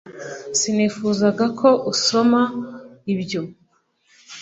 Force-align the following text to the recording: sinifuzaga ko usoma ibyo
sinifuzaga 0.59 1.45
ko 1.59 1.69
usoma 1.91 2.41
ibyo 3.13 3.41